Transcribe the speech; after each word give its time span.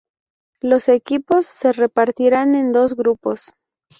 Los 0.61 0.89
equipos 0.89 1.45
se 1.45 1.73
repartirán 1.73 2.55
en 2.55 2.71
dos 2.71 2.95
grupos. 2.95 3.53